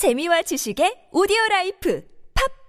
[0.00, 2.00] 재미와 지식의 오디오 라이프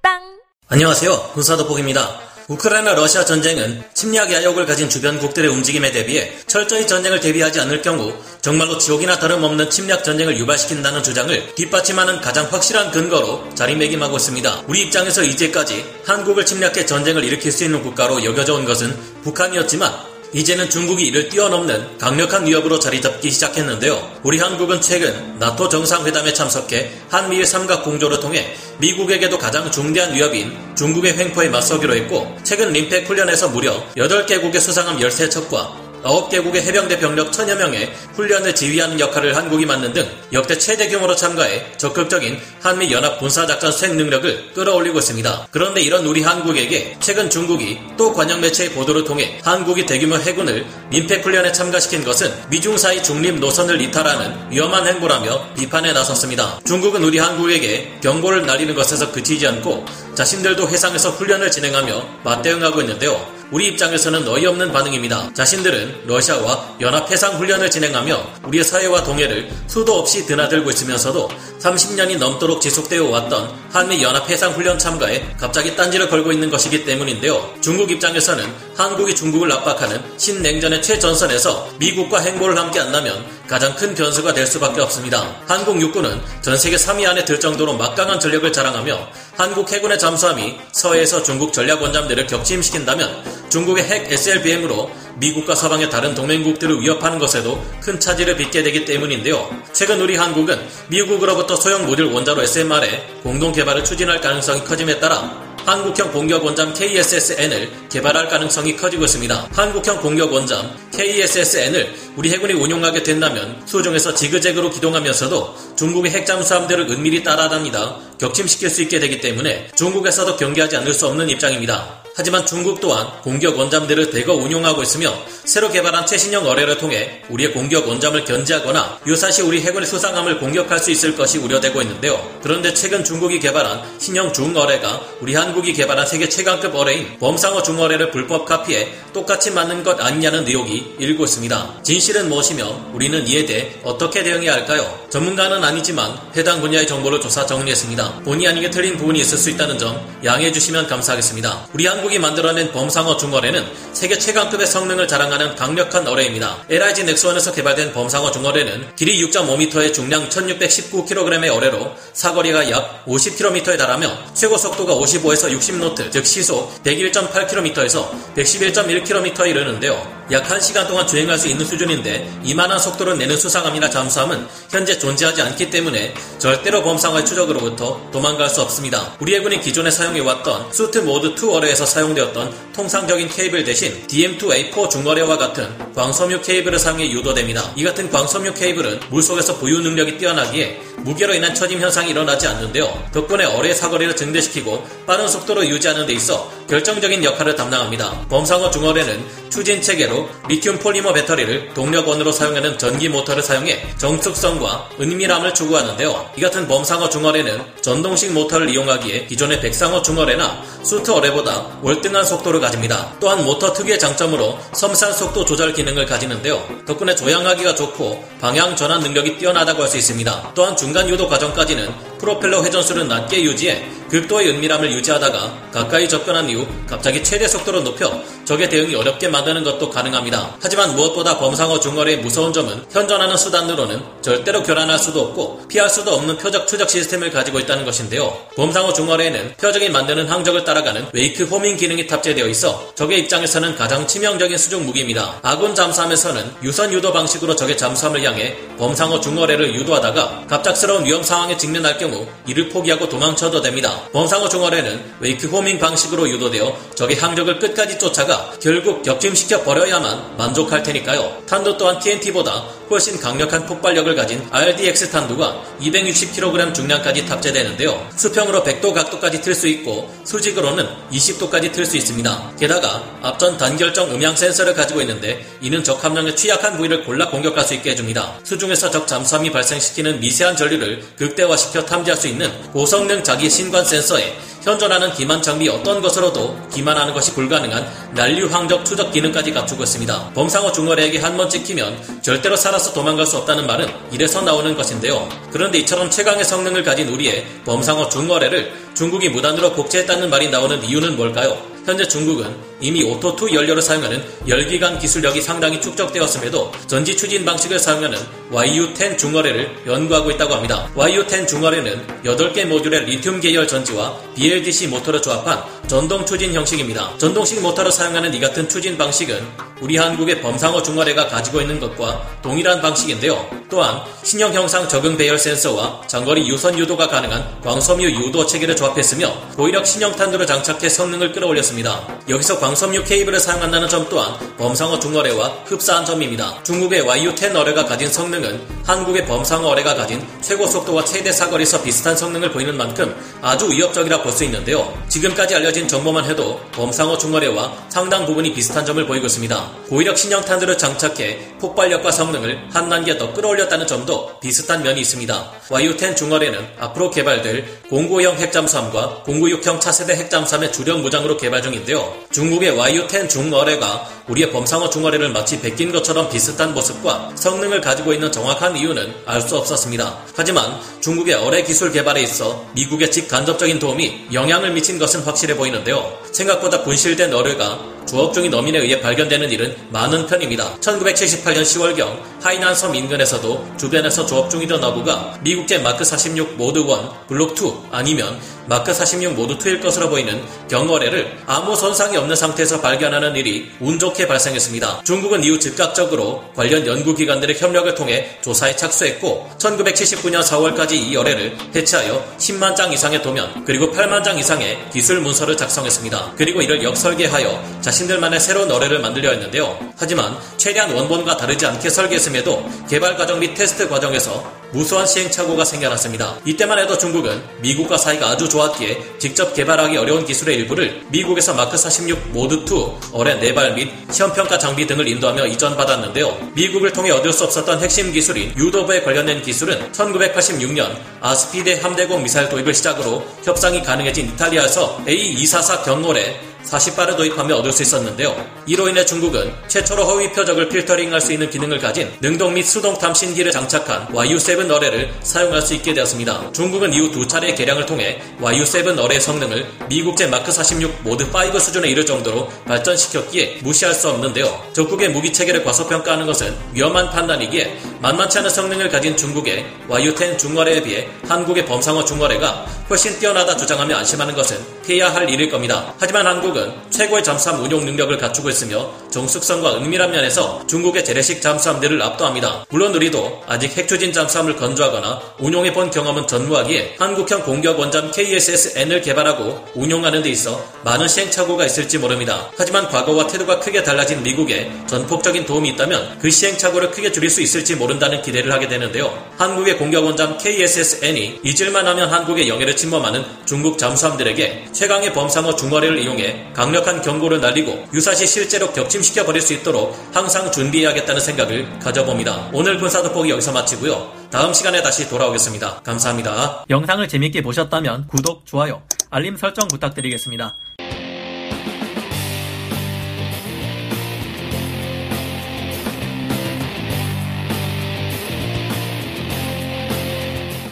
[0.04, 0.20] 팟빵
[0.68, 1.32] 안녕하세요.
[1.34, 2.20] 군사도복입니다.
[2.50, 8.78] 우크라이나 러시아 전쟁은 침략 야욕을 가진 주변국들의 움직임에 대비해 철저히 전쟁을 대비하지 않을 경우 정말로
[8.78, 14.64] 지옥이나 다름없는 침략 전쟁을 유발시킨다는 주장을 뒷받침하는 가장 확실한 근거로 자리매김하고 있습니다.
[14.68, 18.94] 우리 입장에서 이제까지 한국을 침략해 전쟁을 일으킬 수 있는 국가로 여겨져 온 것은
[19.24, 24.20] 북한이었지만 이제는 중국이 이를 뛰어넘는 강력한 위협으로 자리 잡기 시작했는데요.
[24.24, 31.18] 우리 한국은 최근 나토 정상회담에 참석해 한미일 삼각 공조를 통해 미국에게도 가장 중대한 위협인 중국의
[31.18, 37.92] 횡포에 맞서기로 했고 최근 림팩 훈련에서 무려 8개국의 수상함 13척과 9개국의 해병대 병력 천여 명의
[38.14, 43.72] 훈련을 지휘하는 역할을 한국이 맡는 등 역대 최대 규모로 참가해 적극적인 한미 연합 군사 작전
[43.72, 45.48] 수행 능력을 끌어올리고 있습니다.
[45.52, 51.22] 그런데 이런 우리 한국에게 최근 중국이 또 관영 매체의 보도를 통해 한국이 대규모 해군을 민폐
[51.22, 56.60] 훈련에 참가시킨 것은 미중 사이 중립 노선을 이탈하는 위험한 행보라며 비판에 나섰습니다.
[56.66, 63.41] 중국은 우리 한국에게 경고를 날리는 것에서 그치지 않고 자신들도 해상에서 훈련을 진행하며 맞대응하고 있는데요.
[63.52, 65.34] 우리 입장에서는 어이없는 반응입니다.
[65.34, 72.62] 자신들은 러시아와 연합 해상 훈련을 진행하며 우리의 사회와 동해를 수도 없이 드나들고 있으면서도 30년이 넘도록
[72.62, 77.56] 지속되어 왔던 한미 연합 해상 훈련 참가에 갑자기 딴지를 걸고 있는 것이기 때문인데요.
[77.60, 78.46] 중국 입장에서는
[78.78, 85.36] 한국이 중국을 압박하는 신냉전의 최전선에서 미국과 행보를 함께 한다면 가장 큰 변수가 될 수밖에 없습니다.
[85.46, 91.22] 한국 육군은 전 세계 3위 안에 들 정도로 막강한 전력을 자랑하며 한국 해군의 잠수함이 서해에서
[91.22, 98.38] 중국 전략 원잠대를 격침시킨다면 중국의 핵 SLBM으로 미국과 서방의 다른 동맹국들을 위협하는 것에도 큰 차질을
[98.38, 99.50] 빚게 되기 때문인데요.
[99.74, 100.58] 최근 우리 한국은
[100.88, 107.72] 미국으로부터 소형 모듈 원자로 SMR의 공동 개발을 추진할 가능성이 커짐에 따라 한국형 공격 원잠 KSSN을
[107.90, 109.50] 개발할 가능성이 커지고 있습니다.
[109.52, 117.98] 한국형 공격 원잠 KSSN을 우리 해군이 운용하게 된다면 수중에서 지그재그로 기동하면서도 중국의 핵잠수함들을 은밀히 따라다니다
[118.20, 122.02] 격침시킬 수 있게 되기 때문에 중국에서도 경계하지 않을 수 없는 입장입니다.
[122.16, 125.14] 하지만 중국 또한 공격 원잠들을 대거 운용하고 있으며
[125.46, 130.92] 새로 개발한 최신형 어뢰를 통해 우리의 공격 원잠을 견제하거나 유사시 우리 해군의 수상함을 공격할 수
[130.92, 132.20] 있을 것이 우려되고 있는데요.
[132.44, 138.46] 그런데 최근 중국이 개발한 신형 중어뢰가 우리 한국이 개발한 세계 최강급 어뢰인 범상어 중어뢰를 불법
[138.46, 141.82] 카피해 똑같이 맞는 것 아니냐는 의혹이 일고 있습니다.
[141.84, 145.00] 진실은 무엇이며 우리는 이에 대해 어떻게 대응해야 할까요?
[145.10, 148.22] 전문가는 아니지만 해당 분야의 정보를 조사 정리했습니다.
[148.24, 151.68] 본의 아니게 틀린 부분이 있을 수 있다는 점 양해해 주시면 감사하겠습니다.
[151.74, 153.64] 우리 한 한국이 만들어낸 범상어 중어뢰는
[153.94, 156.64] 세계 최강급의 성능을 자랑 하는 강력한 어뢰입니다.
[156.70, 164.58] LIG 넥스원에서 개발된 범상어 중어뢰는 길이 6.5m의 중량 1619kg의 어뢰로 사거리가 약 50km에 달하며 최고
[164.58, 170.21] 속도가 55에서 60노트, 즉 시속 101.8km에서 111.1km에 이르는데요.
[170.32, 175.70] 약 1시간 동안 주행할 수 있는 수준인데 이만한 속도를 내는 수상함이나 잠수함은 현재 존재하지 않기
[175.70, 179.14] 때문에 절대로 범상어의 추적으로부터 도망갈 수 없습니다.
[179.20, 185.68] 우리 해군이 기존에 사용해왔던 수트 모드 2 어뢰에서 사용되었던 통상적인 케이블 대신 DM2A4 중거래와 같은
[185.96, 187.74] 광섬유 케이블을 사용해 유도됩니다.
[187.76, 193.10] 이 같은 광섬유 케이블은 물속에서 부유 능력이 뛰어나기에 무게로 인한 처짐 현상이 일어나지 않는데요.
[193.12, 198.28] 덕분에 어뢰 사거리를 증대시키고 빠른 속도로 유지하는 데 있어 결정적인 역할을 담당합니다.
[198.30, 206.32] 범상어 중어뢰는 추진 체계로 리튬 폴리머 배터리를 동력원으로 사용하는 전기 모터를 사용해 정숙성과 은밀함을 추구하는데요.
[206.38, 213.14] 이 같은 범상어 중어뢰는 전동식 모터를 이용하기에 기존의 백상어 중어뢰나 SUT 어뢰보다 월등한 속도를 가집니다.
[213.20, 216.68] 또한 모터 특유의 장점으로 섬산 속도 조절 기능을 가지는데요.
[216.88, 220.54] 덕분에 조향하기가 좋고 방향 전환 능력이 뛰어나다고 할 수 있습니다.
[220.56, 227.24] 또한 중간 유도 과정까지는 프로펠러 회전수를 낮게 유지해 극도의 은밀함을 유지하다가 가까이 접근한 이후 갑자기
[227.24, 230.58] 최대 속도로 높여 적의 대응이 어렵게 만드는 것도 가능합니다.
[230.62, 236.38] 하지만 무엇보다 범상어 중어뢰의 무서운 점은 현존하는 수단으로는 절대로 교란할 수도 없고 피할 수도 없는
[236.38, 238.38] 표적 추적 시스템을 가지고 있다는 것인데요.
[238.58, 244.58] 범상어 중어뢰에는 표적이 만드는 항적을 따라가는 wake homing 기능이 탑재되어 있어 적의 입장에서는 가장 치명적인
[244.58, 245.40] 수중 무기입니다.
[245.42, 251.98] 아군 잠수함에서는 유선 유도 방식으로 적의 잠수함을 향해 범상어 중어뢰를 유도하다가 갑작스러운 위험 상황에 직면할
[251.98, 254.01] 경우 이를 포기하고 도망쳐도 됩니다.
[254.12, 261.44] 범상어 중어뢰는 wake homing 방식으로 유도되어 적의 항적을 끝까지 쫓아가 결국 격침시켜 버려야만 만족할 테니까요.
[261.48, 268.10] 탄두 또한 TNT보다 훨씬 강력한 폭발력을 가진 RDX 탄두가 260kg 중량까지 탑재되는데요.
[268.18, 272.54] 수평으로 100도 각도까지 틀 수 있고 수직으로는 20도까지 틀 수 있습니다.
[272.60, 277.74] 게다가 압전 단결정 음향 센서를 가지고 있는데 이는 적 함량에 취약한 부위를 골라 공격할 수
[277.76, 278.40] 있게 해줍니다.
[278.44, 285.12] 수중에서 적 잠수함이 발생시키는 미세한 전류를 극대화시켜 탐지할 수 있는 고성능 자기 신관 센서에 현존하는
[285.14, 290.32] 기만 장비 어떤 것으로도 기만하는 것이 불가능한 난류황적 추적 기능까지 갖추고 있습니다.
[290.34, 295.28] 범상어 중거래에게 한 번 찍히면 절대로 살아서 도망갈 수 없다는 말은 이래서 나오는 것인데요.
[295.52, 301.58] 그런데 이처럼 최강의 성능을 가진 우리의 범상어 중거래를 중국이 무단으로 복제했다는 말이 나오는 이유는 뭘까요?
[301.86, 308.18] 현재 중국은 이미 오토2 연료를 사용하는 열기관 기술력이 상당히 축적되었음에도 전지 추진 방식을 사용하는
[308.52, 310.90] YU-10 중거래를 연구하고 있다고 합니다.
[310.96, 317.18] YU-10 중거래는 8개 모듈의 리튬 계열 전지와 BLDC 모터를 조합한 전동 추진 형식입니다.
[317.18, 319.46] 전동식 모터를 사용하는 이 같은 추진 방식은
[319.82, 323.46] 우리 한국의 범상어 중거래가 가지고 있는 것과 동일한 방식인데요.
[323.70, 329.88] 또한 신형 형상 적응 배열 센서와 장거리 유선 유도가 가능한 광섬유 유도 체계를 조합했으며 고이력
[329.88, 332.08] 신형 탄두를 장착해 성능을 끌어올렸습니다.
[332.30, 336.62] 여기서 광섬유 케이블을 사용한다는 점 또한 범상어 중거래와 흡사한 점입니다.
[336.64, 342.52] 중국의 YU-10 어뢰가 가진 성능은 한국의 범상어 어뢰가 가진 최고 속도와 최대 사거리에서 비슷한 성능을
[342.52, 344.98] 보이는 만큼 아주 위협적이라 볼 수 있는데요.
[345.10, 349.72] 지금까지 알려진 정보만 해도 범상어 중거래와 상당 부분이 비슷한 점을 보이고 있습니다.
[349.90, 355.52] 고이력 신형 탄두를 장착해 폭발력과 성능을 한 단계 더 끌어올렸다는 점도 비슷한 면이 있습니다.
[355.70, 362.14] YU-10 중거래는 앞으로 개발될 095형 핵잠수함과 096형 차세대 핵잠수함의 주력 무장으로 개발 중인데요.
[362.32, 368.78] 중국의 YU-10 중어뢰가 우리의 범상어 중어뢰를 마치 베낀 것처럼 비슷한 모습과 성능을 가지고 있는 정확한
[368.78, 370.20] 이유는 알 수 없었습니다.
[370.36, 376.20] 하지만 중국의 어뢰 기술 개발에 있어 미국의 직간접적인 도움이 영향을 미친 것은 확실해 보 이는데요.
[376.32, 377.80] 생각보다 분실된 어뢰가
[378.12, 380.76] 조업 중인 어민에 의해 발견되는 일은 많은 편입니다.
[380.82, 386.86] 1978년 10월경 하이난 섬 인근에서도 주변에서 조업 중이던 어부가 미국제 마크 46 Mod 1
[387.30, 388.38] 블록 2 아니면
[388.68, 394.28] 마크 46 Mod 2일 것으로 보이는 경어뢰를 아무 손상이 없는 상태에서 발견하는 일이 운 좋게
[394.28, 395.04] 발생했습니다.
[395.06, 402.76] 중국은 이후 즉각적으로 관련 연구기관들의 협력을 통해 조사에 착수했고 1979년 4월까지 이 어뢰를 해체하여 10만
[402.76, 406.34] 장 이상의 도면 그리고 8만 장 이상의 기술 문서를 작성했습니다.
[406.38, 409.78] 그리고 이를 역설계하여 자신 들만의 새로운 어뢰를 만들려 했는데요.
[409.98, 416.38] 하지만 최대한 원본과 다르지 않게 설계했음에도 개발 과정 및 테스트 과정에서 무수한 시행착오가 생겨났습니다.
[416.46, 422.34] 이때만 해도 중국은 미국과 사이가 아주 좋았기에 직접 개발하기 어려운 기술의 일부를 미국에서 마크 46
[422.34, 426.52] Mod 2 어뢰 네 발 및 시험평가 장비 등을 인도하며 이전받았는데요.
[426.54, 432.74] 미국을 통해 얻을 수 없었던 핵심 기술인 유도부에 관련된 기술은 1986년 아스피데 함대공 미사일 도입을
[432.74, 438.36] 시작으로 협상이 가능해진 이탈리아에서 A244 경어뢰 40발을 도입하며 얻을 수 있었는데요.
[438.66, 443.52] 이로 인해 중국은 최초로 허위 표적을 필터링할 수 있는 기능을 가진 능동 및 수동 탐신기를
[443.52, 446.52] 장착한 YU-7 어뢰를 사용할 수 있게 되었습니다.
[446.54, 451.90] 중국은 이후 두 차례 개량을 통해 YU-7 어뢰 성능을 미국제 마크 46 Mod 5 수준에
[451.90, 454.72] 이를 정도로 발전시켰기에 무시할 수 없는데요.
[454.74, 461.08] 적국의 무기 체계를 과소평가하는 것은 위험한 판단이기에 만만치 않은 성능을 가진 중국의 YU-10 중어뢰에 비해
[461.28, 464.58] 한국의 범상어 중어뢰가 훨씬 뛰어나다 주장하며 안심하는 것은
[464.90, 465.94] 해야 할 일일 겁니다.
[466.00, 472.66] 하지만 한국은 최고의 잠수함 운용 능력을 갖추고 있으며 정숙성과 은밀한 면에서 중국의 재래식 잠수함들을 압도합니다.
[472.70, 479.64] 물론 우리도 아직 핵추진 잠수함을 건조하거나 운용해 본 경험은 전무하기에 한국형 공격 원잠 KSS-N을 개발하고
[479.76, 482.50] 운용하는 데 있어 많은 시행착오가 있을지 모릅니다.
[482.58, 487.76] 하지만 과거와 태도가 크게 달라진 미국에 전폭적인 도움이 있다면 그 시행착오를 크게 줄일 수 있을지
[487.76, 489.12] 모 른다는 기대를 하게 되는데요.
[489.38, 496.52] 한국의 공격 원잠 KSS-N이 잊을만 하면 한국의 영해를 침범하는 중국 잠수함들에게 최강의 범상어 중거리를 이용해
[496.54, 502.50] 강력한 경고를 날리고 유사시 실제로 격침시켜 버릴 수 있도록 항상 준비해야겠다는 생각을 가져봅니다.
[502.54, 504.22] 오늘 군사 돋보기 여기서 마치고요.
[504.32, 505.82] 다음 시간에 다시 돌아오겠습니다.
[505.82, 506.66] 감사합니다.
[506.70, 510.56] 영상을 재밌게 보셨다면 구독, 좋아요, 알림 설정 부탁드리겠습니다.